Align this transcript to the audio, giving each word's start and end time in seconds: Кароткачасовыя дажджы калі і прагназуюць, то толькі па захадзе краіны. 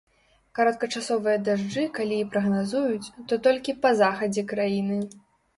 Кароткачасовыя 0.59 1.41
дажджы 1.49 1.83
калі 1.99 2.17
і 2.21 2.27
прагназуюць, 2.37 3.11
то 3.33 3.39
толькі 3.49 3.79
па 3.85 3.93
захадзе 4.01 4.49
краіны. 4.55 4.99